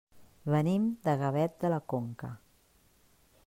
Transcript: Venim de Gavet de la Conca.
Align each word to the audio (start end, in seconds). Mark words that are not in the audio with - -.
Venim 0.53 0.87
de 1.09 1.13
Gavet 1.21 1.59
de 1.65 1.71
la 1.75 1.79
Conca. 1.95 2.33